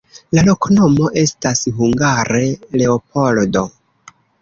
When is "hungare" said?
1.83-2.43